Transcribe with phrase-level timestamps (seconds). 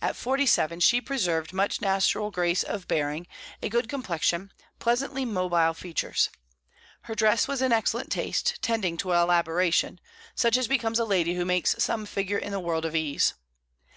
[0.00, 3.26] At forty seven she preserved much natural grace of bearing,
[3.60, 6.30] a good complexion, pleasantly mobile features.
[7.02, 9.98] Her dress was in excellent taste, tending to elaboration,
[10.36, 13.34] such as becomes a lady who makes some figure in the world of ease.